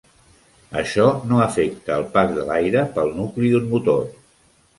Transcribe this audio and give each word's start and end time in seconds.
Això 0.79 1.03
no 1.31 1.41
afecta 1.45 1.93
el 1.99 2.07
pas 2.15 2.33
de 2.39 2.47
l'aire 2.49 2.83
pel 2.97 3.13
nucli 3.21 3.53
d'un 3.53 3.71
motor. 3.77 4.03